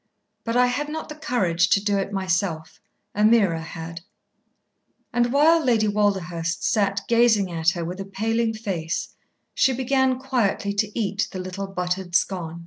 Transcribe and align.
But 0.43 0.57
I 0.57 0.65
had 0.65 0.89
not 0.89 1.09
the 1.09 1.15
courage 1.15 1.69
to 1.69 1.79
do 1.79 1.99
it 1.99 2.11
myself. 2.11 2.81
Ameerah 3.15 3.61
had." 3.61 4.01
And 5.13 5.31
while 5.31 5.63
Lady 5.63 5.87
Walderhurst 5.87 6.63
sat 6.63 7.01
gazing 7.07 7.51
at 7.51 7.69
her 7.69 7.85
with 7.85 7.99
a 7.99 8.05
paling 8.05 8.55
face, 8.55 9.09
she 9.53 9.73
began 9.73 10.17
quietly 10.17 10.73
to 10.73 10.99
eat 10.99 11.27
the 11.31 11.37
little 11.37 11.67
buttered 11.67 12.15
scone. 12.15 12.59